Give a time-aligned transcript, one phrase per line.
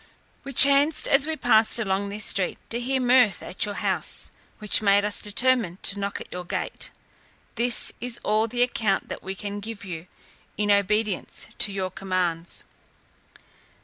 [0.43, 4.81] We chanced as we passed along this street to hear mirth at your house, which
[4.81, 6.89] made us determine to knock at your gate.
[7.53, 10.07] This is all the account that we can give you,
[10.57, 12.63] in obedience to your commands."